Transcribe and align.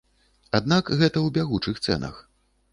Аднак 0.59 0.89
гэта 0.99 1.13
ў 1.21 1.27
бягучых 1.37 1.75
цэнах. 1.85 2.21